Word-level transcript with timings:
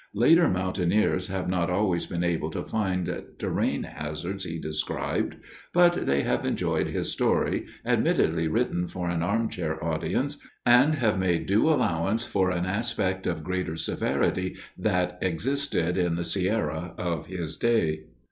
Later 0.15 0.47
mountaineers 0.49 1.27
have 1.27 1.47
not 1.47 1.69
always 1.69 2.07
been 2.07 2.23
able 2.23 2.49
to 2.49 2.63
find 2.63 3.07
terrain 3.37 3.83
hazards 3.83 4.45
he 4.45 4.57
described 4.57 5.35
but 5.73 6.07
they 6.07 6.21
have 6.23 6.43
enjoyed 6.43 6.87
his 6.87 7.11
story, 7.11 7.67
admittedly 7.85 8.47
written 8.47 8.87
for 8.87 9.09
an 9.09 9.21
armchair 9.21 9.77
audience, 9.85 10.37
and 10.65 10.95
have 10.95 11.19
made 11.19 11.45
due 11.45 11.69
allowance 11.69 12.25
for 12.25 12.49
an 12.49 12.65
aspect 12.65 13.27
of 13.27 13.43
greater 13.43 13.75
severity 13.75 14.57
that 14.75 15.19
existed 15.21 15.97
in 15.97 16.15
the 16.15 16.25
Sierra 16.25 16.95
of 16.97 17.27
his 17.27 17.55
day. 17.55 18.05